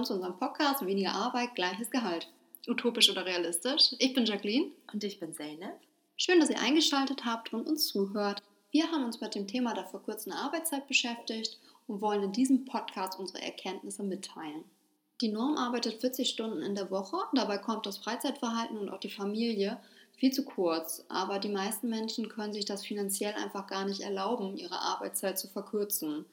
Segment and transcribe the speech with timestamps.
[0.00, 2.26] willkommen zu unserem Podcast Weniger Arbeit, gleiches Gehalt.
[2.66, 3.94] Utopisch oder realistisch?
[3.98, 4.70] Ich bin Jacqueline.
[4.94, 5.78] Und ich bin Zeynep.
[6.16, 8.42] Schön, dass ihr eingeschaltet habt und uns zuhört.
[8.70, 13.18] Wir haben uns mit dem Thema der verkürzten Arbeitszeit beschäftigt und wollen in diesem Podcast
[13.18, 14.64] unsere Erkenntnisse mitteilen.
[15.20, 19.10] Die Norm arbeitet 40 Stunden in der Woche, dabei kommt das Freizeitverhalten und auch die
[19.10, 19.78] Familie
[20.16, 21.04] viel zu kurz.
[21.10, 25.48] Aber die meisten Menschen können sich das finanziell einfach gar nicht erlauben, ihre Arbeitszeit zu
[25.48, 26.24] verkürzen.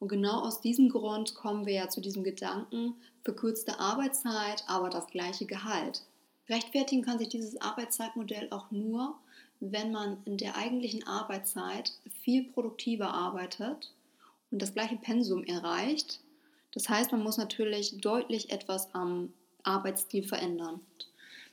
[0.00, 5.06] Und genau aus diesem Grund kommen wir ja zu diesem Gedanken, verkürzte Arbeitszeit, aber das
[5.08, 6.02] gleiche Gehalt.
[6.48, 9.14] Rechtfertigen kann sich dieses Arbeitszeitmodell auch nur,
[9.60, 13.92] wenn man in der eigentlichen Arbeitszeit viel produktiver arbeitet
[14.50, 16.20] und das gleiche Pensum erreicht.
[16.72, 20.80] Das heißt, man muss natürlich deutlich etwas am Arbeitsstil verändern.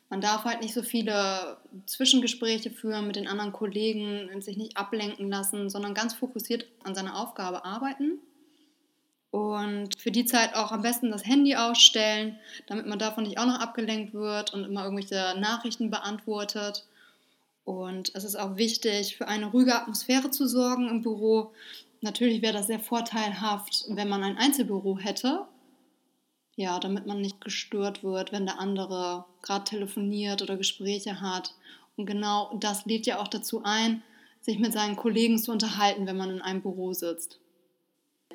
[0.10, 5.30] Man darf halt nicht so viele Zwischengespräche führen mit den anderen Kollegen, sich nicht ablenken
[5.30, 8.22] lassen, sondern ganz fokussiert an seiner Aufgabe arbeiten
[9.32, 13.46] und für die Zeit auch am besten das Handy ausstellen, damit man davon nicht auch
[13.46, 16.86] noch abgelenkt wird und immer irgendwelche Nachrichten beantwortet.
[17.66, 21.52] Und es ist auch wichtig, für eine ruhige Atmosphäre zu sorgen im Büro.
[22.00, 25.46] Natürlich wäre das sehr vorteilhaft, wenn man ein Einzelbüro hätte.
[26.56, 31.54] Ja, damit man nicht gestört wird, wenn der andere gerade telefoniert oder Gespräche hat.
[31.98, 34.02] Und genau das lädt ja auch dazu ein,
[34.40, 37.40] sich mit seinen Kollegen zu unterhalten, wenn man in einem Büro sitzt.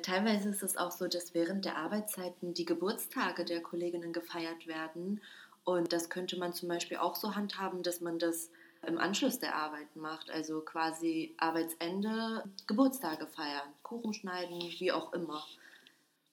[0.03, 5.21] Teilweise ist es auch so, dass während der Arbeitszeiten die Geburtstage der Kolleginnen gefeiert werden.
[5.63, 8.51] Und das könnte man zum Beispiel auch so handhaben, dass man das
[8.85, 10.29] im Anschluss der Arbeit macht.
[10.29, 15.43] Also quasi Arbeitsende, Geburtstage feiern, Kuchen schneiden, wie auch immer.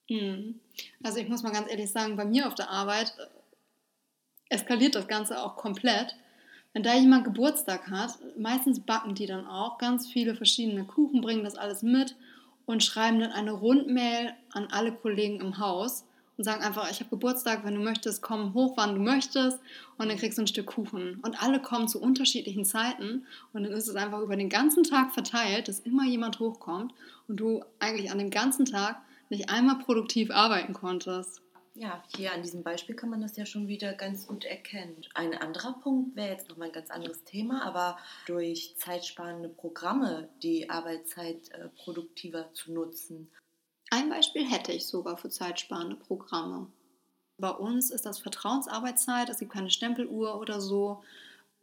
[0.08, 0.58] Hm.
[1.04, 5.06] Also ich muss mal ganz ehrlich sagen, bei mir auf der Arbeit äh, eskaliert das
[5.06, 6.16] Ganze auch komplett.
[6.72, 11.44] Wenn da jemand Geburtstag hat, meistens backen die dann auch ganz viele verschiedene Kuchen, bringen
[11.44, 12.16] das alles mit
[12.70, 16.04] und schreiben dann eine Rundmail an alle Kollegen im Haus
[16.36, 19.58] und sagen einfach, ich habe Geburtstag, wenn du möchtest, komm hoch, wann du möchtest
[19.98, 21.18] und dann kriegst du ein Stück Kuchen.
[21.22, 25.12] Und alle kommen zu unterschiedlichen Zeiten und dann ist es einfach über den ganzen Tag
[25.12, 26.94] verteilt, dass immer jemand hochkommt
[27.28, 31.42] und du eigentlich an dem ganzen Tag nicht einmal produktiv arbeiten konntest.
[31.80, 35.00] Ja, hier an diesem Beispiel kann man das ja schon wieder ganz gut erkennen.
[35.14, 37.96] Ein anderer Punkt wäre jetzt nochmal ein ganz anderes Thema, aber
[38.26, 43.30] durch zeitsparende Programme die Arbeitszeit äh, produktiver zu nutzen.
[43.88, 46.66] Ein Beispiel hätte ich sogar für zeitsparende Programme.
[47.38, 51.02] Bei uns ist das Vertrauensarbeitszeit, es gibt keine Stempeluhr oder so.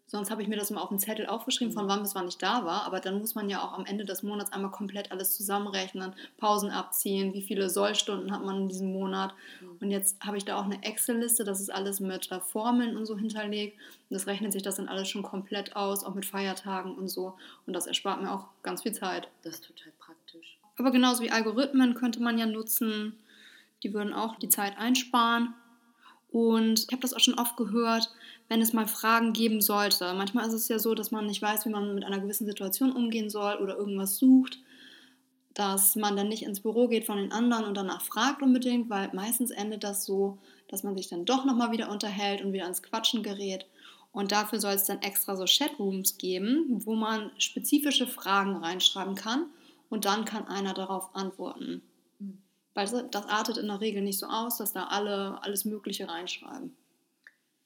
[0.09, 1.89] Sonst habe ich mir das mal auf dem Zettel aufgeschrieben, von mhm.
[1.89, 2.85] wann bis wann ich da war.
[2.85, 6.71] Aber dann muss man ja auch am Ende des Monats einmal komplett alles zusammenrechnen, Pausen
[6.71, 9.33] abziehen, wie viele Sollstunden hat man in diesem Monat.
[9.59, 9.77] Mhm.
[9.81, 13.05] Und jetzt habe ich da auch eine Excel-Liste, das ist alles mit äh, Formeln und
[13.05, 13.77] so hinterlegt.
[14.09, 17.35] Und das rechnet sich das dann alles schon komplett aus, auch mit Feiertagen und so.
[17.65, 19.27] Und das erspart mir auch ganz viel Zeit.
[19.43, 20.57] Das ist total praktisch.
[20.77, 23.17] Aber genauso wie Algorithmen könnte man ja nutzen.
[23.83, 25.53] Die würden auch die Zeit einsparen.
[26.29, 28.09] Und ich habe das auch schon oft gehört,
[28.47, 30.13] wenn es mal Fragen geben sollte.
[30.13, 32.91] Manchmal ist es ja so, dass man nicht weiß, wie man mit einer gewissen Situation
[32.91, 34.59] umgehen soll oder irgendwas sucht,
[35.53, 39.09] dass man dann nicht ins Büro geht von den anderen und danach fragt unbedingt, weil
[39.13, 40.37] meistens endet das so,
[40.67, 43.65] dass man sich dann doch nochmal wieder unterhält und wieder ans Quatschen gerät.
[44.11, 49.47] Und dafür soll es dann extra so Chatrooms geben, wo man spezifische Fragen reinschreiben kann
[49.89, 51.81] und dann kann einer darauf antworten.
[52.19, 52.41] Hm.
[52.73, 56.75] Weil das artet in der Regel nicht so aus, dass da alle alles Mögliche reinschreiben.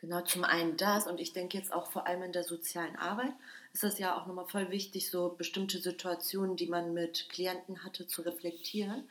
[0.02, 3.34] Genau, zum einen das und ich denke jetzt auch vor allem in der sozialen Arbeit
[3.72, 8.08] ist es ja auch nochmal voll wichtig, so bestimmte Situationen, die man mit Klienten hatte,
[8.08, 9.08] zu reflektieren.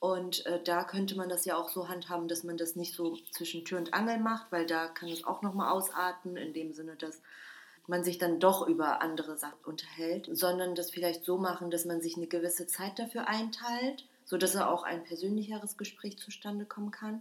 [0.00, 3.16] Und äh, da könnte man das ja auch so handhaben, dass man das nicht so
[3.30, 6.96] zwischen Tür und Angel macht, weil da kann es auch nochmal ausarten, in dem Sinne,
[6.96, 7.20] dass
[7.86, 12.00] man sich dann doch über andere Sachen unterhält, sondern das vielleicht so machen, dass man
[12.00, 17.20] sich eine gewisse Zeit dafür einteilt, sodass auch ein persönlicheres Gespräch zustande kommen kann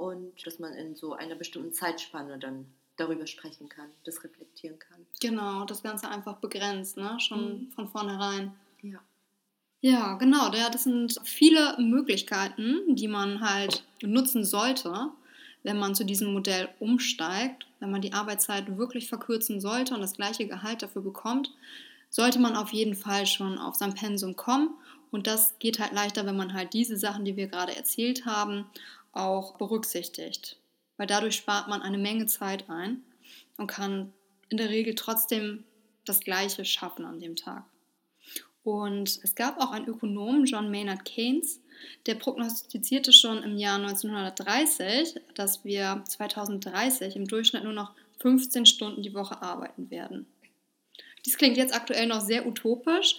[0.00, 2.66] und dass man in so einer bestimmten Zeitspanne dann
[2.96, 5.06] darüber sprechen kann, das reflektieren kann.
[5.20, 7.18] Genau, das Ganze einfach begrenzt, ne?
[7.20, 7.72] schon mhm.
[7.72, 8.54] von vornherein.
[8.82, 9.00] Ja.
[9.82, 10.50] Ja, genau.
[10.50, 15.10] Das sind viele Möglichkeiten, die man halt nutzen sollte,
[15.62, 17.66] wenn man zu diesem Modell umsteigt.
[17.78, 21.50] Wenn man die Arbeitszeit wirklich verkürzen sollte und das gleiche Gehalt dafür bekommt,
[22.10, 24.74] sollte man auf jeden Fall schon auf sein Pensum kommen.
[25.10, 28.66] Und das geht halt leichter, wenn man halt diese Sachen, die wir gerade erzählt haben,
[29.12, 30.58] auch berücksichtigt.
[30.96, 33.02] Weil dadurch spart man eine Menge Zeit ein
[33.56, 34.12] und kann
[34.48, 35.64] in der Regel trotzdem
[36.04, 37.64] das Gleiche schaffen an dem Tag.
[38.62, 41.60] Und es gab auch einen Ökonom, John Maynard Keynes,
[42.06, 49.02] der prognostizierte schon im Jahr 1930, dass wir 2030 im Durchschnitt nur noch 15 Stunden
[49.02, 50.26] die Woche arbeiten werden.
[51.24, 53.16] Dies klingt jetzt aktuell noch sehr utopisch,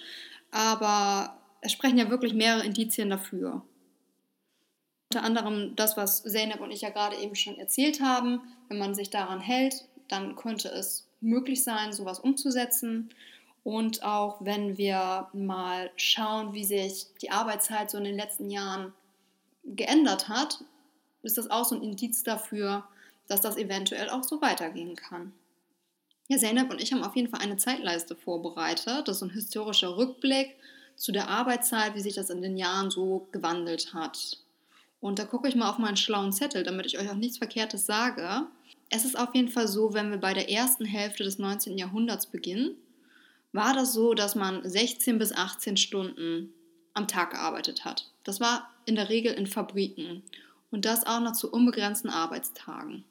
[0.51, 3.63] aber es sprechen ja wirklich mehrere Indizien dafür.
[5.11, 8.39] Unter anderem das, was Zeynep und ich ja gerade eben schon erzählt haben.
[8.69, 13.09] Wenn man sich daran hält, dann könnte es möglich sein, sowas umzusetzen.
[13.65, 18.93] Und auch wenn wir mal schauen, wie sich die Arbeitszeit so in den letzten Jahren
[19.65, 20.63] geändert hat,
[21.23, 22.85] ist das auch so ein Indiz dafür,
[23.27, 25.33] dass das eventuell auch so weitergehen kann.
[26.29, 29.09] Ja, Zeynep und ich haben auf jeden Fall eine Zeitleiste vorbereitet.
[29.09, 30.55] Das ist ein historischer Rückblick
[30.95, 34.37] zu der Arbeitszeit, wie sich das in den Jahren so gewandelt hat.
[35.01, 37.85] Und da gucke ich mal auf meinen schlauen Zettel, damit ich euch auch nichts Verkehrtes
[37.85, 38.45] sage.
[38.89, 41.77] Es ist auf jeden Fall so, wenn wir bei der ersten Hälfte des 19.
[41.77, 42.75] Jahrhunderts beginnen,
[43.51, 46.53] war das so, dass man 16 bis 18 Stunden
[46.93, 48.09] am Tag gearbeitet hat.
[48.23, 50.23] Das war in der Regel in Fabriken
[50.69, 53.03] und das auch noch zu unbegrenzten Arbeitstagen.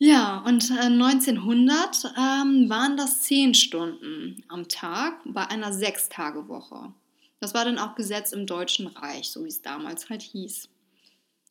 [0.00, 6.92] Ja, und 1900 äh, ähm, waren das 10 Stunden am Tag bei einer Sechstagewoche.
[7.40, 10.68] Das war dann auch Gesetz im Deutschen Reich, so wie es damals halt hieß.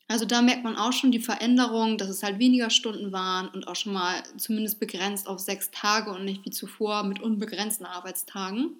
[0.09, 3.67] Also da merkt man auch schon die Veränderung, dass es halt weniger Stunden waren und
[3.67, 8.71] auch schon mal zumindest begrenzt auf sechs Tage und nicht wie zuvor mit unbegrenzten Arbeitstagen.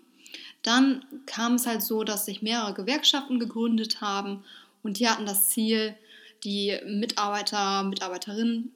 [0.63, 4.43] Dann kam es halt so, dass sich mehrere Gewerkschaften gegründet haben
[4.83, 5.95] und die hatten das Ziel,
[6.43, 8.73] die Mitarbeiter, Mitarbeiterinnen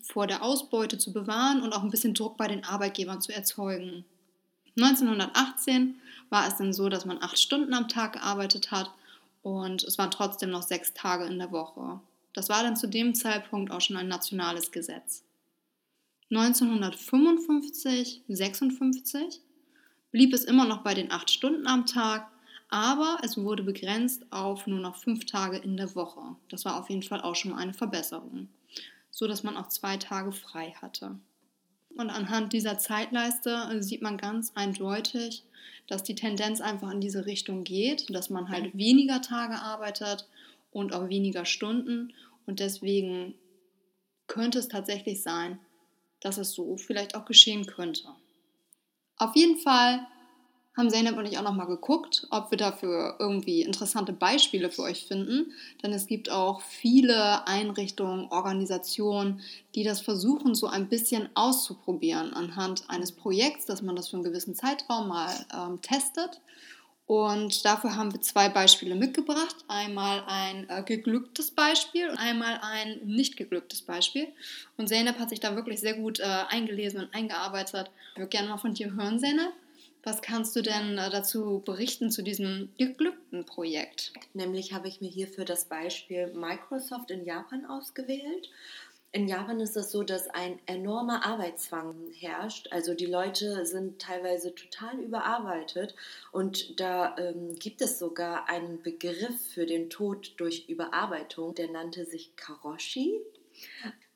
[0.00, 4.04] vor der Ausbeute zu bewahren und auch ein bisschen Druck bei den Arbeitgebern zu erzeugen.
[4.78, 5.96] 1918
[6.30, 8.90] war es dann so, dass man acht Stunden am Tag gearbeitet hat
[9.42, 12.00] und es waren trotzdem noch sechs Tage in der Woche.
[12.32, 15.24] Das war dann zu dem Zeitpunkt auch schon ein nationales Gesetz.
[16.30, 19.40] 1955, 56
[20.12, 22.30] blieb es immer noch bei den acht Stunden am Tag,
[22.68, 26.36] aber es wurde begrenzt auf nur noch fünf Tage in der Woche.
[26.48, 28.48] Das war auf jeden Fall auch schon mal eine Verbesserung,
[29.10, 31.18] so dass man auch zwei Tage frei hatte.
[31.96, 35.44] Und anhand dieser Zeitleiste sieht man ganz eindeutig,
[35.88, 40.28] dass die Tendenz einfach in diese Richtung geht, dass man halt weniger Tage arbeitet
[40.70, 42.14] und auch weniger Stunden.
[42.46, 43.34] Und deswegen
[44.26, 45.58] könnte es tatsächlich sein,
[46.20, 48.08] dass es so vielleicht auch geschehen könnte.
[49.16, 50.06] Auf jeden Fall
[50.76, 55.06] haben Zeynep und ich auch nochmal geguckt, ob wir dafür irgendwie interessante Beispiele für euch
[55.06, 55.52] finden.
[55.82, 59.40] Denn es gibt auch viele Einrichtungen, Organisationen,
[59.74, 64.24] die das versuchen, so ein bisschen auszuprobieren anhand eines Projekts, dass man das für einen
[64.24, 66.40] gewissen Zeitraum mal ähm, testet.
[67.04, 69.56] Und dafür haben wir zwei Beispiele mitgebracht.
[69.68, 74.28] Einmal ein äh, geglücktes Beispiel und einmal ein nicht geglücktes Beispiel.
[74.78, 77.90] Und Zeynep hat sich da wirklich sehr gut äh, eingelesen und eingearbeitet.
[78.12, 79.52] Ich würde gerne mal von dir hören, Zeynep.
[80.04, 84.12] Was kannst du denn äh, dazu berichten zu diesem geglückten Projekt?
[84.34, 88.50] Nämlich habe ich mir hier für das Beispiel Microsoft in Japan ausgewählt.
[89.14, 92.68] In Japan ist es so, dass ein enormer Arbeitszwang herrscht.
[92.72, 95.94] Also die Leute sind teilweise total überarbeitet
[96.32, 102.06] und da ähm, gibt es sogar einen Begriff für den Tod durch Überarbeitung, der nannte
[102.06, 103.20] sich Karoshi.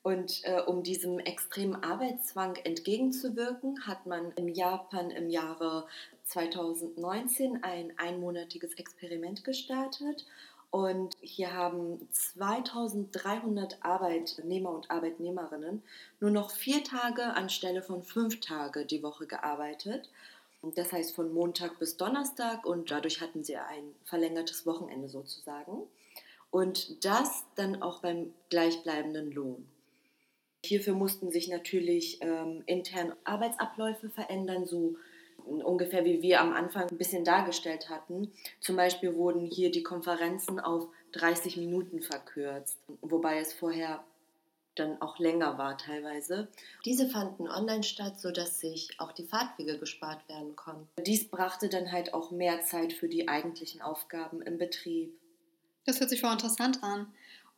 [0.07, 5.85] Und äh, um diesem extremen Arbeitszwang entgegenzuwirken, hat man in Japan im Jahre
[6.23, 10.25] 2019 ein einmonatiges Experiment gestartet.
[10.71, 15.83] Und hier haben 2300 Arbeitnehmer und Arbeitnehmerinnen
[16.21, 20.09] nur noch vier Tage anstelle von fünf Tage die Woche gearbeitet.
[20.61, 25.83] Das heißt von Montag bis Donnerstag und dadurch hatten sie ein verlängertes Wochenende sozusagen.
[26.49, 29.67] Und das dann auch beim gleichbleibenden Lohn.
[30.67, 34.95] Hierfür mussten sich natürlich ähm, intern Arbeitsabläufe verändern, so
[35.45, 38.31] ungefähr wie wir am Anfang ein bisschen dargestellt hatten.
[38.59, 44.03] Zum Beispiel wurden hier die Konferenzen auf 30 Minuten verkürzt, wobei es vorher
[44.75, 46.47] dann auch länger war teilweise.
[46.85, 50.87] Diese fanden online statt, sodass sich auch die Fahrtwege gespart werden konnten.
[51.03, 55.11] Dies brachte dann halt auch mehr Zeit für die eigentlichen Aufgaben im Betrieb.
[55.85, 57.07] Das hört sich voll interessant an.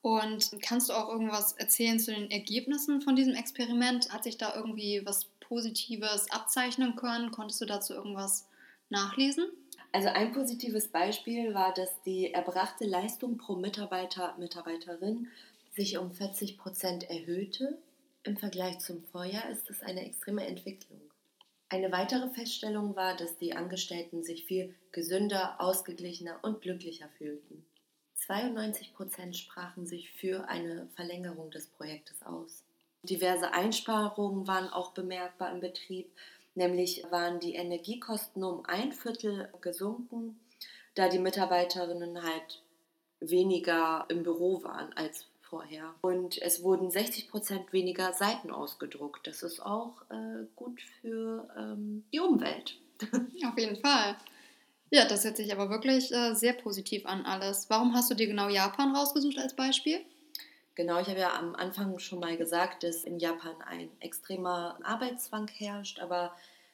[0.02, 4.12] Und kannst du auch irgendwas erzählen zu den Ergebnissen von diesem Experiment?
[4.12, 7.32] Hat sich da irgendwie was Positives abzeichnen können?
[7.32, 8.48] Konntest du dazu irgendwas
[8.90, 9.48] nachlesen?
[9.92, 15.28] Also ein positives Beispiel war, dass die erbrachte Leistung pro Mitarbeiter, Mitarbeiterin
[15.76, 17.78] sich um 40 Prozent erhöhte.
[18.24, 21.02] Im Vergleich zum Vorjahr ist das eine extreme Entwicklung.
[21.70, 27.66] Eine weitere Feststellung war, dass die Angestellten sich viel gesünder, ausgeglichener und glücklicher fühlten.
[28.30, 32.64] 92 Prozent sprachen sich für eine Verlängerung des Projektes aus.
[33.02, 36.12] Diverse Einsparungen waren auch bemerkbar im Betrieb,
[36.54, 40.40] nämlich waren die Energiekosten um ein Viertel gesunken,
[40.94, 42.62] da die Mitarbeiterinnen halt
[43.20, 45.96] weniger im Büro waren als vorher.
[46.02, 49.26] Und es wurden 60 Prozent weniger Seiten ausgedruckt.
[49.26, 52.78] Das ist auch äh, gut für ähm, die Umwelt.
[53.48, 54.18] Auf jeden Fall.
[54.92, 57.70] Ja, das hört sich aber wirklich äh, sehr positiv an alles.
[57.70, 60.00] Warum hast du dir genau Japan rausgesucht als Beispiel?
[60.74, 65.48] Genau, ich habe ja am Anfang schon mal gesagt, dass in Japan ein extremer Arbeitszwang
[65.50, 66.34] herrscht, aber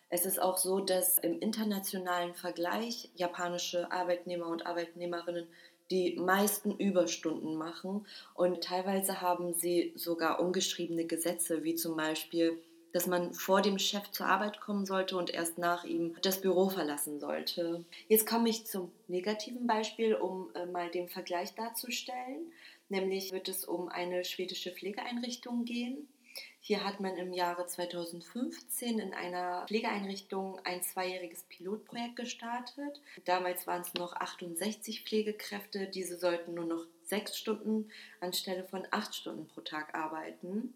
[0.09, 5.47] es ist auch so, dass im internationalen Vergleich japanische Arbeitnehmer und Arbeitnehmerinnen
[5.91, 12.59] die meisten Überstunden machen und teilweise haben sie sogar ungeschriebene Gesetze, wie zum Beispiel
[12.95, 16.69] dass man vor dem Chef zur Arbeit kommen sollte und erst nach ihm das Büro
[16.69, 17.83] verlassen sollte.
[18.07, 22.53] Jetzt komme ich zum negativen Beispiel, um äh, mal den Vergleich darzustellen.
[22.87, 26.07] Nämlich wird es um eine schwedische Pflegeeinrichtung gehen.
[26.61, 33.01] Hier hat man im Jahre 2015 in einer Pflegeeinrichtung ein zweijähriges Pilotprojekt gestartet.
[33.25, 35.87] Damals waren es noch 68 Pflegekräfte.
[35.87, 37.89] Diese sollten nur noch sechs Stunden
[38.21, 40.73] anstelle von acht Stunden pro Tag arbeiten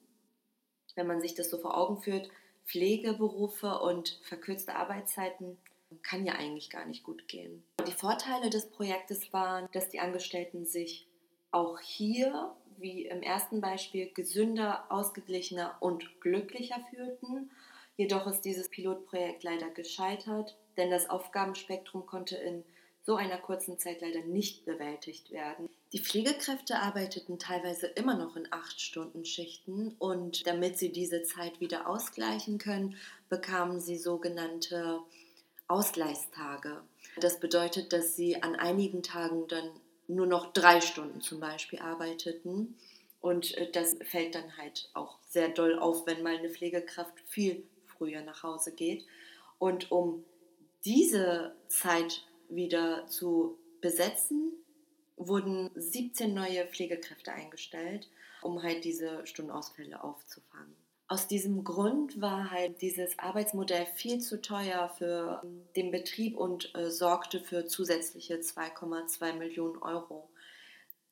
[0.99, 2.29] wenn man sich das so vor Augen führt,
[2.65, 5.57] Pflegeberufe und verkürzte Arbeitszeiten
[6.03, 7.63] kann ja eigentlich gar nicht gut gehen.
[7.87, 11.07] Die Vorteile des Projektes waren, dass die Angestellten sich
[11.51, 17.49] auch hier, wie im ersten Beispiel, gesünder, ausgeglichener und glücklicher fühlten.
[17.95, 22.63] Jedoch ist dieses Pilotprojekt leider gescheitert, denn das Aufgabenspektrum konnte in
[23.01, 25.69] so einer kurzen Zeit leider nicht bewältigt werden.
[25.93, 31.59] Die Pflegekräfte arbeiteten teilweise immer noch in acht Stunden Schichten und damit sie diese Zeit
[31.59, 32.95] wieder ausgleichen können,
[33.29, 34.99] bekamen sie sogenannte
[35.67, 36.81] Ausgleichstage.
[37.19, 39.69] Das bedeutet, dass sie an einigen Tagen dann
[40.07, 42.75] nur noch drei Stunden zum Beispiel arbeiteten.
[43.21, 47.63] Und äh, das fällt dann halt auch sehr doll auf, wenn mal eine Pflegekraft viel
[47.85, 49.05] früher nach Hause geht.
[49.59, 50.23] Und um
[50.85, 54.51] diese Zeit wieder zu besetzen,
[55.17, 58.09] wurden 17 neue Pflegekräfte eingestellt,
[58.41, 60.75] um halt diese Stundenausfälle aufzufangen.
[61.07, 65.41] Aus diesem Grund war halt dieses Arbeitsmodell viel zu teuer für
[65.75, 70.29] den Betrieb und äh, sorgte für zusätzliche 2,2 Millionen Euro.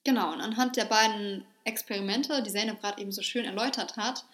[0.04, 4.26] Genau, und anhand der beiden Experimente, die Zeynep gerade eben so schön erläutert hat,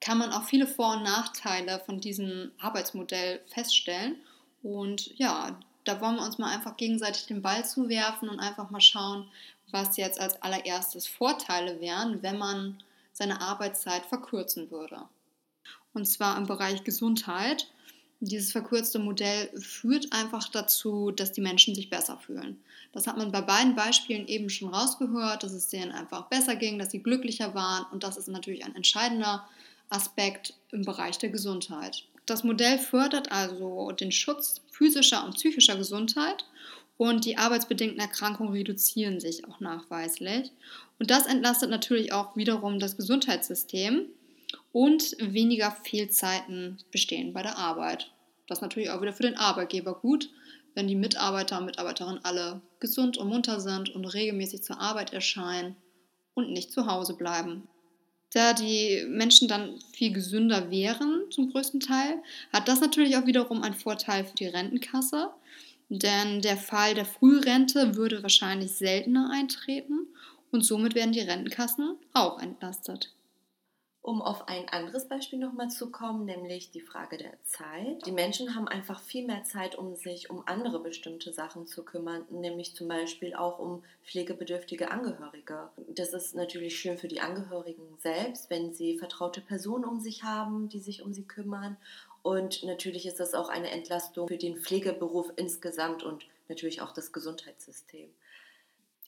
[0.00, 4.16] kann man auch viele Vor- und Nachteile von diesem Arbeitsmodell feststellen.
[4.62, 8.80] Und ja, da wollen wir uns mal einfach gegenseitig den Ball zuwerfen und einfach mal
[8.80, 9.26] schauen,
[9.72, 12.78] was jetzt als allererstes Vorteile wären, wenn man
[13.12, 15.02] seine Arbeitszeit verkürzen würde.
[15.92, 17.66] Und zwar im Bereich Gesundheit.
[18.20, 22.62] Dieses verkürzte Modell führt einfach dazu, dass die Menschen sich besser fühlen.
[22.92, 26.78] Das hat man bei beiden Beispielen eben schon rausgehört, dass es denen einfach besser ging,
[26.78, 29.48] dass sie glücklicher waren und das ist natürlich ein entscheidender
[29.88, 32.04] Aspekt im Bereich der Gesundheit.
[32.30, 36.44] Das Modell fördert also den Schutz physischer und psychischer Gesundheit
[36.96, 40.52] und die arbeitsbedingten Erkrankungen reduzieren sich auch nachweislich.
[41.00, 44.06] Und das entlastet natürlich auch wiederum das Gesundheitssystem
[44.70, 48.12] und weniger Fehlzeiten bestehen bei der Arbeit.
[48.46, 50.30] Das ist natürlich auch wieder für den Arbeitgeber gut,
[50.76, 55.74] wenn die Mitarbeiter und Mitarbeiterinnen alle gesund und munter sind und regelmäßig zur Arbeit erscheinen
[56.34, 57.66] und nicht zu Hause bleiben
[58.32, 62.22] da die Menschen dann viel gesünder wären, zum größten Teil,
[62.52, 65.30] hat das natürlich auch wiederum einen Vorteil für die Rentenkasse.
[65.88, 70.06] Denn der Fall der Frührente würde wahrscheinlich seltener eintreten
[70.52, 73.12] und somit werden die Rentenkassen auch entlastet.
[74.10, 78.04] Um auf ein anderes Beispiel nochmal zu kommen, nämlich die Frage der Zeit.
[78.06, 82.24] Die Menschen haben einfach viel mehr Zeit, um sich um andere bestimmte Sachen zu kümmern,
[82.28, 85.70] nämlich zum Beispiel auch um pflegebedürftige Angehörige.
[85.86, 90.68] Das ist natürlich schön für die Angehörigen selbst, wenn sie vertraute Personen um sich haben,
[90.68, 91.76] die sich um sie kümmern.
[92.22, 97.12] Und natürlich ist das auch eine Entlastung für den Pflegeberuf insgesamt und natürlich auch das
[97.12, 98.10] Gesundheitssystem.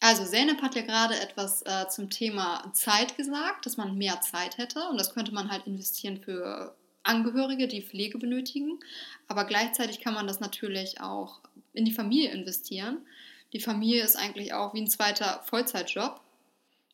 [0.02, 4.58] Also Zeynep hat ja gerade etwas äh, zum Thema Zeit gesagt, dass man mehr Zeit
[4.58, 8.80] hätte und das könnte man halt investieren für Angehörige, die Pflege benötigen.
[9.28, 11.40] Aber gleichzeitig kann man das natürlich auch
[11.72, 13.06] in die Familie investieren.
[13.52, 16.20] Die Familie ist eigentlich auch wie ein zweiter Vollzeitjob.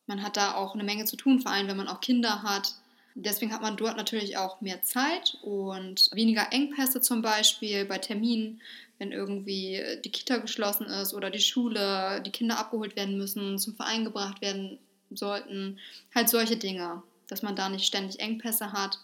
[0.06, 2.74] Man hat da auch eine Menge zu tun, vor allem wenn man auch Kinder hat.
[3.24, 8.60] Deswegen hat man dort natürlich auch mehr Zeit und weniger Engpässe zum Beispiel bei Terminen,
[8.98, 13.74] wenn irgendwie die Kita geschlossen ist oder die Schule, die Kinder abgeholt werden müssen, zum
[13.74, 14.78] Verein gebracht werden
[15.10, 15.78] sollten.
[16.14, 18.98] Halt solche Dinge, dass man da nicht ständig Engpässe hat.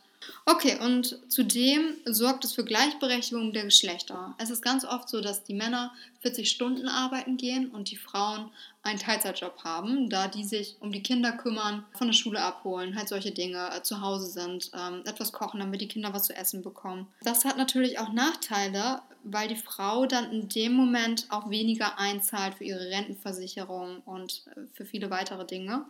[0.46, 4.34] Okay, und zudem sorgt es für Gleichberechtigung der Geschlechter.
[4.38, 8.50] Es ist ganz oft so, dass die Männer 40 Stunden arbeiten gehen und die Frauen
[8.82, 13.08] einen Teilzeitjob haben, da die sich um die Kinder kümmern, von der Schule abholen, halt
[13.08, 16.62] solche Dinge, äh, zu Hause sind, ähm, etwas kochen, damit die Kinder was zu essen
[16.62, 17.06] bekommen.
[17.22, 22.56] Das hat natürlich auch Nachteile, weil die Frau dann in dem Moment auch weniger einzahlt
[22.56, 25.86] für ihre Rentenversicherung und äh, für viele weitere Dinge.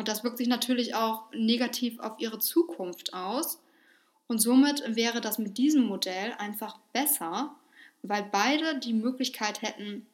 [0.00, 3.60] Und das wirkt sich natürlich auch negativ auf ihre Zukunft aus.
[4.28, 7.54] Und somit wäre das mit diesem Modell einfach besser,
[8.00, 10.06] weil beide die Möglichkeit hätten,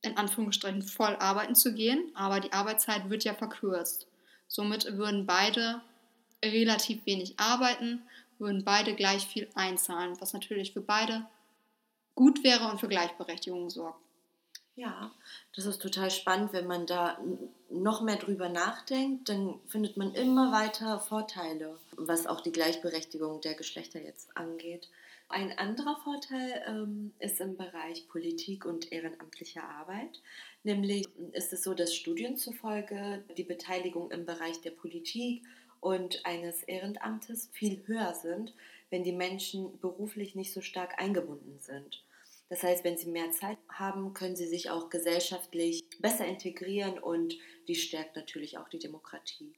[0.00, 4.06] in Anführungsstrichen voll arbeiten zu gehen, aber die Arbeitszeit wird ja verkürzt.
[4.48, 5.82] Somit würden beide
[6.42, 8.00] relativ wenig arbeiten,
[8.38, 11.26] würden beide gleich viel einzahlen, was natürlich für beide
[12.14, 14.00] gut wäre und für Gleichberechtigung sorgt.
[14.80, 15.12] Ja,
[15.54, 17.18] das ist total spannend, wenn man da
[17.68, 23.52] noch mehr drüber nachdenkt, dann findet man immer weiter Vorteile, was auch die Gleichberechtigung der
[23.52, 24.88] Geschlechter jetzt angeht.
[25.28, 30.22] Ein anderer Vorteil ähm, ist im Bereich Politik und ehrenamtlicher Arbeit.
[30.64, 35.42] Nämlich ist es so, dass Studien zufolge die Beteiligung im Bereich der Politik
[35.80, 38.54] und eines Ehrenamtes viel höher sind,
[38.88, 42.02] wenn die Menschen beruflich nicht so stark eingebunden sind.
[42.50, 47.34] Das heißt, wenn sie mehr Zeit haben, können sie sich auch gesellschaftlich besser integrieren und
[47.68, 49.54] dies stärkt natürlich auch die Demokratie.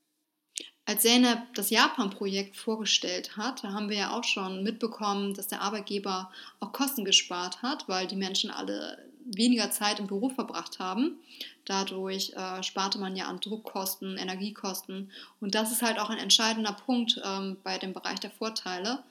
[0.84, 6.30] Als Zeynep das Japan-Projekt vorgestellt hat, haben wir ja auch schon mitbekommen, dass der Arbeitgeber
[6.60, 11.18] auch Kosten gespart hat, weil die Menschen alle weniger Zeit im Büro verbracht haben.
[11.64, 15.10] Dadurch äh, sparte man ja an Druckkosten, Energiekosten.
[15.40, 19.02] Und das ist halt auch ein entscheidender Punkt ähm, bei dem Bereich der Vorteile.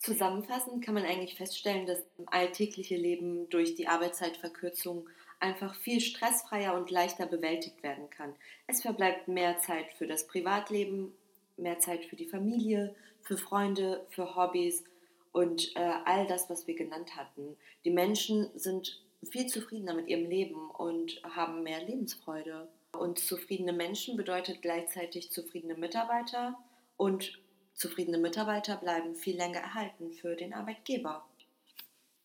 [0.00, 5.06] Zusammenfassend kann man eigentlich feststellen, dass das alltägliche Leben durch die Arbeitszeitverkürzung
[5.40, 8.34] einfach viel stressfreier und leichter bewältigt werden kann.
[8.66, 11.12] Es verbleibt mehr Zeit für das Privatleben,
[11.58, 14.84] mehr Zeit für die Familie, für Freunde, für Hobbys
[15.32, 17.58] und äh, all das, was wir genannt hatten.
[17.84, 22.68] Die Menschen sind viel zufriedener mit ihrem Leben und haben mehr Lebensfreude.
[22.98, 26.58] Und zufriedene Menschen bedeutet gleichzeitig zufriedene Mitarbeiter
[26.96, 27.38] und
[27.80, 31.24] zufriedene Mitarbeiter bleiben viel länger erhalten für den Arbeitgeber.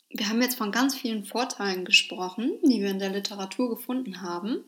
[0.09, 4.63] Wir haben jetzt von ganz vielen Vorteilen gesprochen, die wir in der Literatur gefunden haben.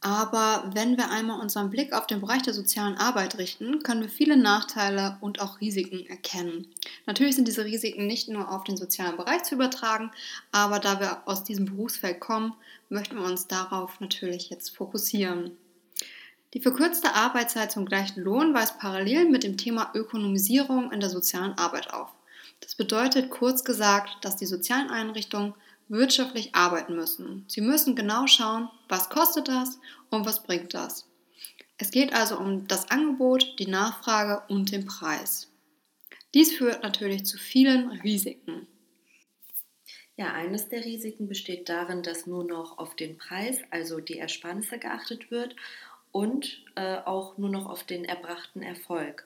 [0.00, 4.08] Aber wenn wir einmal unseren Blick auf den Bereich der sozialen Arbeit richten, können wir
[4.08, 6.68] viele Nachteile und auch Risiken erkennen.
[7.06, 10.12] Natürlich sind diese Risiken nicht nur auf den sozialen Bereich zu übertragen,
[10.52, 12.54] aber da wir aus diesem Berufsfeld kommen,
[12.90, 15.56] möchten wir uns darauf natürlich jetzt fokussieren.
[16.54, 21.52] Die verkürzte Arbeitszeit zum gleichen Lohn weist parallel mit dem Thema Ökonomisierung in der sozialen
[21.58, 22.08] Arbeit auf.
[22.60, 25.54] Das bedeutet kurz gesagt, dass die sozialen Einrichtungen
[25.88, 27.44] wirtschaftlich arbeiten müssen.
[27.48, 29.78] Sie müssen genau schauen, was kostet das
[30.10, 31.06] und was bringt das.
[31.76, 35.48] Es geht also um das Angebot, die Nachfrage und den Preis.
[36.34, 38.66] Dies führt natürlich zu vielen Risiken.
[40.16, 44.78] Ja, eines der Risiken besteht darin, dass nur noch auf den Preis, also die Ersparnisse
[44.78, 45.54] geachtet wird
[46.18, 49.24] und äh, auch nur noch auf den erbrachten Erfolg.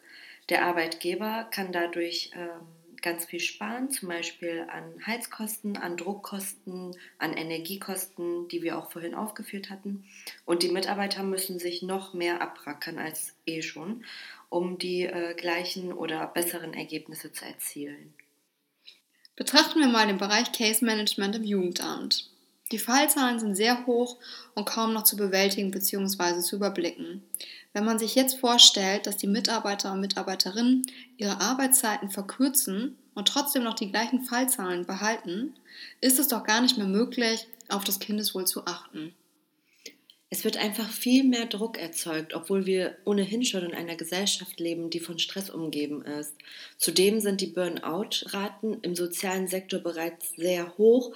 [0.51, 2.67] Der Arbeitgeber kann dadurch ähm,
[3.01, 9.15] ganz viel sparen, zum Beispiel an Heizkosten, an Druckkosten, an Energiekosten, die wir auch vorhin
[9.15, 10.05] aufgeführt hatten.
[10.45, 14.05] Und die Mitarbeiter müssen sich noch mehr abrackern als eh schon,
[14.51, 18.13] um die äh, gleichen oder besseren Ergebnisse zu erzielen.
[19.35, 22.32] Betrachten wir mal den Bereich Case Management im Jugendamt.
[22.73, 24.17] Die Fallzahlen sind sehr hoch
[24.55, 26.41] und kaum noch zu bewältigen bzw.
[26.41, 27.23] zu überblicken.
[27.75, 30.83] Wenn man sich jetzt vorstellt, dass die Mitarbeiter und Mitarbeiterinnen
[31.19, 35.55] ihre Arbeitszeiten verkürzen und trotzdem noch die gleichen Fallzahlen behalten,
[36.01, 39.15] ist es doch gar nicht mehr möglich, auf das Kindeswohl zu achten.
[40.31, 44.89] Es wird einfach viel mehr Druck erzeugt, obwohl wir ohnehin schon in einer Gesellschaft leben,
[44.89, 46.35] die von Stress umgeben ist.
[46.79, 51.15] Zudem sind die Burnout-Raten im sozialen Sektor bereits sehr hoch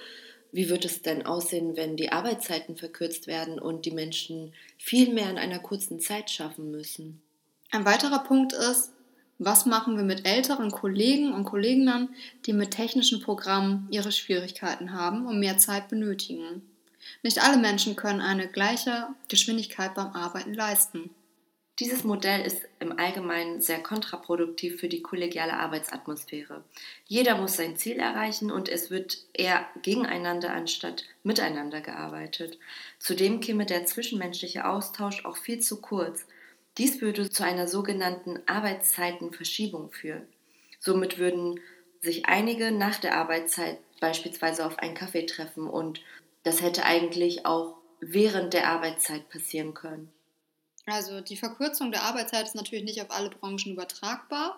[0.51, 5.29] wie wird es denn aussehen, wenn die Arbeitszeiten verkürzt werden und die Menschen viel mehr
[5.29, 7.21] in einer kurzen Zeit schaffen müssen?
[7.71, 8.91] Ein weiterer Punkt ist,
[9.39, 12.09] was machen wir mit älteren Kollegen und Kolleginnen,
[12.45, 16.63] die mit technischen Programmen ihre Schwierigkeiten haben und mehr Zeit benötigen?
[17.21, 21.11] Nicht alle Menschen können eine gleiche Geschwindigkeit beim Arbeiten leisten.
[21.79, 26.63] Dieses Modell ist im Allgemeinen sehr kontraproduktiv für die kollegiale Arbeitsatmosphäre.
[27.05, 32.57] Jeder muss sein Ziel erreichen und es wird eher gegeneinander anstatt miteinander gearbeitet.
[32.97, 36.25] Zudem käme der zwischenmenschliche Austausch auch viel zu kurz.
[36.79, 40.25] Dies würde zu einer sogenannten Arbeitszeitenverschiebung führen.
[40.79, 41.59] Somit würden
[42.01, 46.01] sich einige nach der Arbeitszeit beispielsweise auf einen Kaffee treffen und
[46.41, 50.11] das hätte eigentlich auch während der Arbeitszeit passieren können.
[50.87, 54.57] Also die Verkürzung der Arbeitszeit ist natürlich nicht auf alle Branchen übertragbar.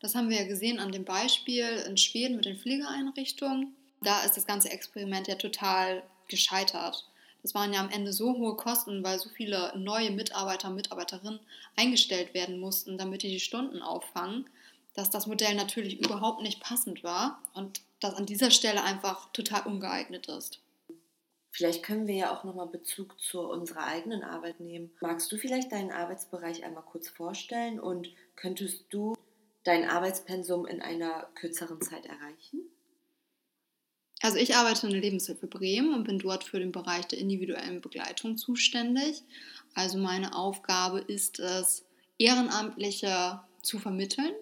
[0.00, 3.74] Das haben wir ja gesehen an dem Beispiel in Schweden mit den Pflegeeinrichtungen.
[4.02, 7.06] Da ist das ganze Experiment ja total gescheitert.
[7.42, 11.38] Das waren ja am Ende so hohe Kosten, weil so viele neue Mitarbeiter und Mitarbeiterinnen
[11.76, 14.50] eingestellt werden mussten, damit die die Stunden auffangen,
[14.94, 19.62] dass das Modell natürlich überhaupt nicht passend war und das an dieser Stelle einfach total
[19.62, 20.58] ungeeignet ist.
[21.58, 24.92] Vielleicht können wir ja auch nochmal Bezug zu unserer eigenen Arbeit nehmen.
[25.00, 29.16] Magst du vielleicht deinen Arbeitsbereich einmal kurz vorstellen und könntest du
[29.64, 32.60] dein Arbeitspensum in einer kürzeren Zeit erreichen?
[34.20, 37.80] Also ich arbeite in der Lebenshilfe Bremen und bin dort für den Bereich der individuellen
[37.80, 39.24] Begleitung zuständig.
[39.74, 41.84] Also meine Aufgabe ist es,
[42.18, 44.32] Ehrenamtliche zu vermitteln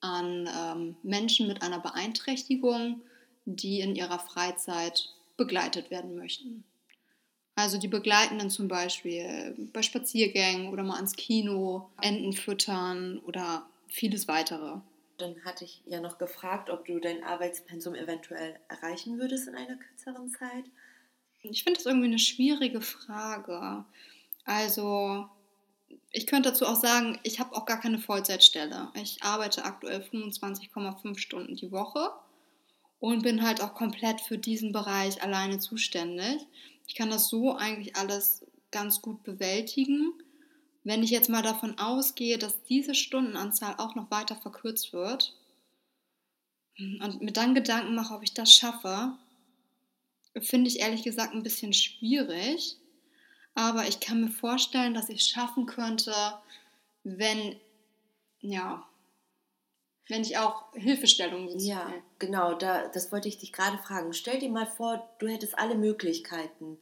[0.00, 3.00] an ähm, Menschen mit einer Beeinträchtigung,
[3.44, 6.64] die in ihrer Freizeit begleitet werden möchten.
[7.54, 13.66] Also die begleiten dann zum Beispiel bei Spaziergängen oder mal ans Kino, Enten füttern oder
[13.88, 14.78] vieles weitere.
[15.18, 19.76] Dann hatte ich ja noch gefragt, ob du dein Arbeitspensum eventuell erreichen würdest in einer
[19.76, 20.64] kürzeren Zeit.
[21.42, 23.84] Ich finde das irgendwie eine schwierige Frage.
[24.44, 25.28] Also
[26.10, 28.90] ich könnte dazu auch sagen, ich habe auch gar keine Vollzeitstelle.
[28.94, 32.12] Ich arbeite aktuell 25,5 Stunden die Woche
[33.02, 36.46] und bin halt auch komplett für diesen Bereich alleine zuständig.
[36.86, 40.12] Ich kann das so eigentlich alles ganz gut bewältigen.
[40.84, 45.34] Wenn ich jetzt mal davon ausgehe, dass diese Stundenanzahl auch noch weiter verkürzt wird
[46.78, 49.18] und mir dann Gedanken mache, ob ich das schaffe,
[50.40, 52.76] finde ich ehrlich gesagt ein bisschen schwierig.
[53.56, 56.14] Aber ich kann mir vorstellen, dass ich es schaffen könnte,
[57.02, 57.56] wenn,
[58.40, 58.86] ja,
[60.08, 61.66] wenn ich auch Hilfestellungen nutze.
[61.66, 64.12] Ja, genau, da, das wollte ich dich gerade fragen.
[64.12, 66.78] Stell dir mal vor, du hättest alle Möglichkeiten.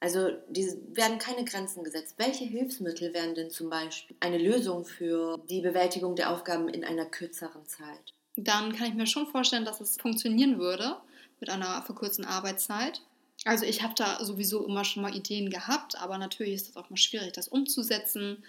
[0.00, 2.14] Also die werden keine Grenzen gesetzt.
[2.16, 7.04] Welche Hilfsmittel wären denn zum Beispiel eine Lösung für die Bewältigung der Aufgaben in einer
[7.04, 8.14] kürzeren Zeit?
[8.36, 10.96] Dann kann ich mir schon vorstellen, dass es funktionieren würde
[11.38, 13.02] mit einer verkürzten Arbeitszeit.
[13.44, 16.88] Also ich habe da sowieso immer schon mal Ideen gehabt, aber natürlich ist es auch
[16.88, 18.44] mal schwierig, das umzusetzen.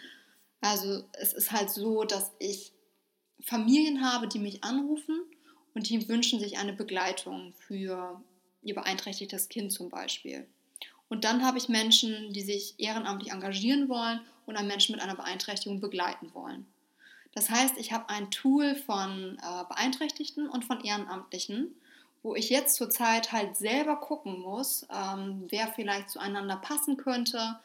[0.62, 2.72] Also es ist halt so, dass ich
[3.44, 5.22] Familien habe, die mich anrufen
[5.74, 8.22] und die wünschen sich eine Begleitung für
[8.64, 10.46] ihr beeinträchtigtes Kind zum Beispiel.
[11.10, 15.16] Und dann habe ich Menschen, die sich ehrenamtlich engagieren wollen und einen Menschen mit einer
[15.16, 16.66] Beeinträchtigung begleiten wollen.
[17.34, 21.74] Das heißt, ich habe ein Tool von äh, Beeinträchtigten und von Ehrenamtlichen
[22.24, 27.60] wo ich jetzt zurzeit halt selber gucken muss, ähm, wer vielleicht zueinander passen könnte,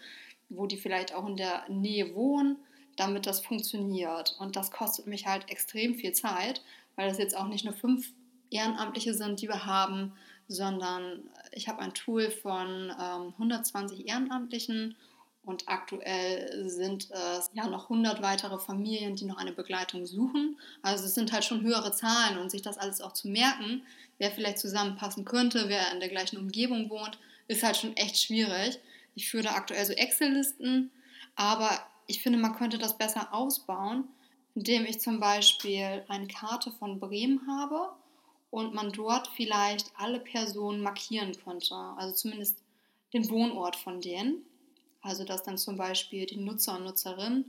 [0.49, 2.57] wo die vielleicht auch in der Nähe wohnen,
[2.97, 4.37] damit das funktioniert.
[4.39, 6.63] Und das kostet mich halt extrem viel Zeit,
[6.97, 8.13] weil das jetzt auch nicht nur fünf
[8.51, 10.13] Ehrenamtliche sind, die wir haben,
[10.49, 14.97] sondern ich habe ein Tool von ähm, 120 Ehrenamtlichen
[15.47, 20.59] und aktuell sind es ja noch 100 weitere Familien, die noch eine Begleitung suchen.
[20.83, 23.83] Also es sind halt schon höhere Zahlen und sich das alles auch zu merken,
[24.19, 28.81] wer vielleicht zusammenpassen könnte, wer in der gleichen Umgebung wohnt, ist halt schon echt schwierig.
[29.15, 30.91] Ich führe da aktuell so Excel-Listen,
[31.37, 31.71] aber
[32.07, 34.05] ich finde, man könnte das besser ausbauen,
[34.55, 37.91] indem ich zum Beispiel eine Karte von Bremen habe
[38.51, 42.57] und man dort vielleicht alle Personen markieren könnte, also zumindest
[43.13, 44.45] den Wohnort von denen.
[45.03, 47.45] Also dass dann zum Beispiel die Nutzer und Nutzerinnen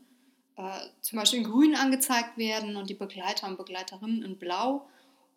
[0.57, 4.87] äh, zum Beispiel in grün angezeigt werden und die Begleiter und Begleiterinnen in blau.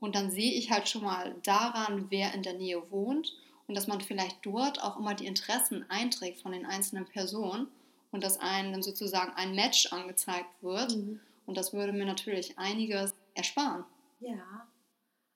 [0.00, 3.34] Und dann sehe ich halt schon mal daran, wer in der Nähe wohnt
[3.66, 7.68] und dass man vielleicht dort auch immer die Interessen einträgt von den einzelnen Personen
[8.10, 10.96] und dass einem sozusagen ein Match angezeigt wird.
[10.96, 11.20] Mhm.
[11.46, 13.84] Und das würde mir natürlich einiges ersparen.
[14.20, 14.66] Ja,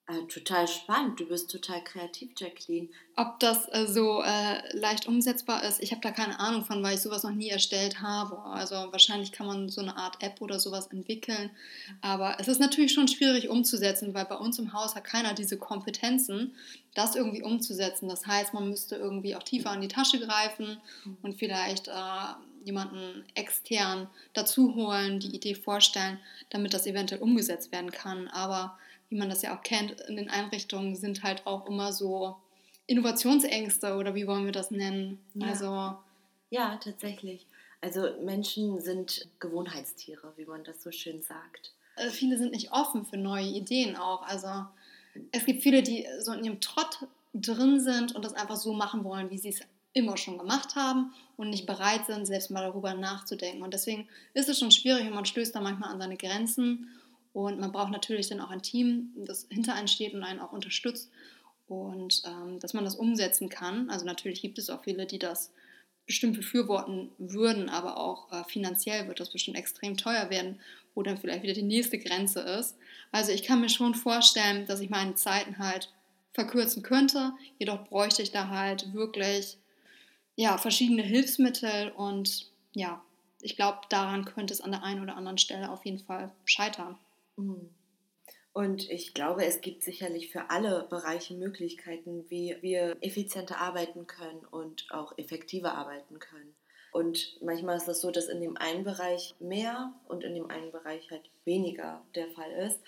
[0.06, 2.88] äh, total spannend, du bist total kreativ, Jacqueline.
[3.16, 6.96] Ob das äh, so äh, leicht umsetzbar ist, ich habe da keine Ahnung von, weil
[6.96, 8.38] ich sowas noch nie erstellt habe.
[8.40, 11.50] Also wahrscheinlich kann man so eine Art App oder sowas entwickeln.
[12.02, 15.56] Aber es ist natürlich schon schwierig umzusetzen, weil bei uns im Haus hat keiner diese
[15.56, 16.54] Kompetenzen,
[16.94, 18.06] das irgendwie umzusetzen.
[18.06, 20.82] Das heißt, man müsste irgendwie auch tiefer in die Tasche greifen
[21.22, 21.92] und vielleicht äh,
[22.64, 26.18] jemanden extern dazu holen, die Idee vorstellen,
[26.50, 28.28] damit das eventuell umgesetzt werden kann.
[28.28, 32.36] Aber wie man das ja auch kennt, in den Einrichtungen sind halt auch immer so
[32.86, 35.18] Innovationsängste oder wie wollen wir das nennen?
[35.34, 35.46] Ja.
[35.46, 35.94] Also
[36.50, 37.46] ja, tatsächlich.
[37.80, 41.72] Also Menschen sind Gewohnheitstiere, wie man das so schön sagt.
[41.96, 44.22] Also viele sind nicht offen für neue Ideen auch.
[44.22, 44.48] Also
[45.32, 49.04] es gibt viele, die so in ihrem Trott drin sind und das einfach so machen
[49.04, 49.60] wollen, wie sie es
[49.94, 53.62] immer schon gemacht haben und nicht bereit sind, selbst mal darüber nachzudenken.
[53.62, 56.90] Und deswegen ist es schon schwierig und man stößt da manchmal an seine Grenzen.
[57.32, 60.52] Und man braucht natürlich dann auch ein Team, das hinter einen steht und einen auch
[60.52, 61.10] unterstützt
[61.66, 63.90] und ähm, dass man das umsetzen kann.
[63.90, 65.52] Also natürlich gibt es auch viele, die das
[66.06, 70.60] bestimmt befürworten würden, aber auch äh, finanziell wird das bestimmt extrem teuer werden,
[70.94, 72.76] wo dann vielleicht wieder die nächste Grenze ist.
[73.10, 75.90] Also ich kann mir schon vorstellen, dass ich meine Zeiten halt
[76.32, 79.56] verkürzen könnte, jedoch bräuchte ich da halt wirklich
[80.36, 83.02] ja, verschiedene Hilfsmittel und ja,
[83.40, 86.98] ich glaube, daran könnte es an der einen oder anderen Stelle auf jeden Fall scheitern.
[87.36, 87.70] Mhm.
[88.54, 94.44] Und ich glaube, es gibt sicherlich für alle Bereiche Möglichkeiten, wie wir effizienter arbeiten können
[94.50, 96.54] und auch effektiver arbeiten können.
[96.92, 100.48] Und manchmal ist es das so, dass in dem einen Bereich mehr und in dem
[100.48, 102.78] einen Bereich halt weniger der Fall ist.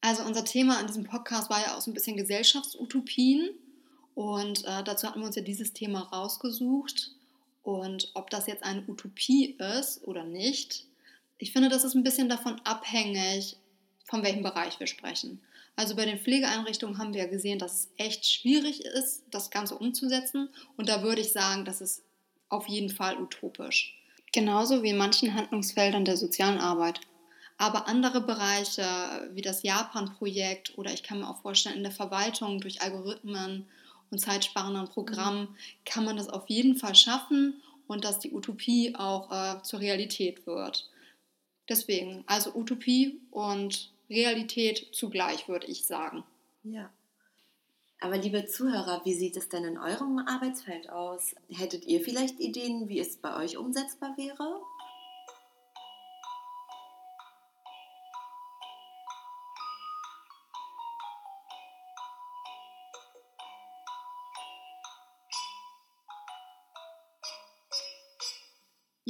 [0.00, 3.50] Also unser Thema in diesem Podcast war ja auch so ein bisschen Gesellschaftsutopien
[4.14, 7.12] und äh, dazu hatten wir uns ja dieses Thema rausgesucht
[7.62, 10.86] und ob das jetzt eine Utopie ist oder nicht.
[11.38, 13.56] Ich finde, das ist ein bisschen davon abhängig,
[14.04, 15.40] von welchem Bereich wir sprechen.
[15.74, 20.50] Also bei den Pflegeeinrichtungen haben wir gesehen, dass es echt schwierig ist, das Ganze umzusetzen.
[20.76, 22.02] Und da würde ich sagen, das ist
[22.48, 23.98] auf jeden Fall utopisch.
[24.32, 27.00] Genauso wie in manchen Handlungsfeldern der sozialen Arbeit.
[27.56, 28.84] Aber andere Bereiche
[29.32, 33.66] wie das Japan-Projekt oder ich kann mir auch vorstellen, in der Verwaltung durch Algorithmen
[34.12, 39.32] und zeitsparenden Programmen kann man das auf jeden Fall schaffen und dass die Utopie auch
[39.32, 40.88] äh, zur Realität wird.
[41.68, 46.22] Deswegen, also Utopie und Realität zugleich, würde ich sagen.
[46.62, 46.90] Ja.
[48.00, 51.34] Aber liebe Zuhörer, wie sieht es denn in eurem Arbeitsfeld aus?
[51.48, 54.60] Hättet ihr vielleicht Ideen, wie es bei euch umsetzbar wäre?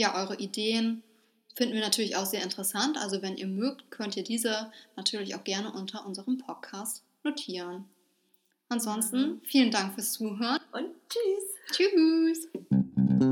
[0.02, 1.04] Ja, eure Ideen
[1.54, 2.98] finden wir natürlich auch sehr interessant.
[2.98, 7.84] Also wenn ihr mögt, könnt ihr diese natürlich auch gerne unter unserem Podcast notieren.
[8.68, 12.48] Ansonsten vielen Dank fürs Zuhören und tschüss.
[12.50, 13.31] Tschüss.